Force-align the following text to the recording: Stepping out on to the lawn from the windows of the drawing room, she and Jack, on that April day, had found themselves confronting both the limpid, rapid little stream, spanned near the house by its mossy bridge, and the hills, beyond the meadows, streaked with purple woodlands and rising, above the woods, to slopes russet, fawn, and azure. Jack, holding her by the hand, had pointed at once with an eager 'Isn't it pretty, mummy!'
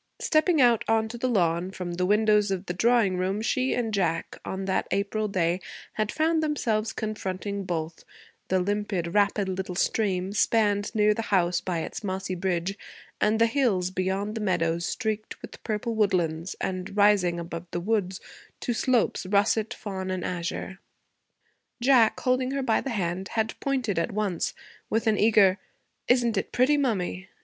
Stepping 0.17 0.59
out 0.59 0.83
on 0.87 1.07
to 1.07 1.15
the 1.15 1.29
lawn 1.29 1.69
from 1.69 1.91
the 1.93 2.07
windows 2.07 2.49
of 2.49 2.65
the 2.65 2.73
drawing 2.73 3.17
room, 3.17 3.39
she 3.39 3.75
and 3.75 3.93
Jack, 3.93 4.39
on 4.43 4.65
that 4.65 4.87
April 4.89 5.27
day, 5.27 5.61
had 5.93 6.11
found 6.11 6.41
themselves 6.41 6.91
confronting 6.91 7.65
both 7.65 8.03
the 8.47 8.59
limpid, 8.59 9.13
rapid 9.13 9.47
little 9.47 9.75
stream, 9.75 10.33
spanned 10.33 10.89
near 10.95 11.13
the 11.13 11.21
house 11.29 11.61
by 11.61 11.81
its 11.81 12.03
mossy 12.03 12.33
bridge, 12.33 12.79
and 13.21 13.37
the 13.39 13.45
hills, 13.45 13.91
beyond 13.91 14.33
the 14.33 14.41
meadows, 14.41 14.87
streaked 14.87 15.39
with 15.39 15.61
purple 15.63 15.93
woodlands 15.93 16.55
and 16.59 16.97
rising, 16.97 17.39
above 17.39 17.67
the 17.69 17.79
woods, 17.79 18.19
to 18.59 18.73
slopes 18.73 19.27
russet, 19.27 19.71
fawn, 19.71 20.09
and 20.09 20.25
azure. 20.25 20.79
Jack, 21.79 22.19
holding 22.21 22.49
her 22.49 22.63
by 22.63 22.81
the 22.81 22.89
hand, 22.89 23.27
had 23.33 23.53
pointed 23.59 23.99
at 23.99 24.11
once 24.11 24.55
with 24.89 25.05
an 25.05 25.19
eager 25.19 25.59
'Isn't 26.07 26.37
it 26.37 26.51
pretty, 26.51 26.75
mummy!' 26.75 27.29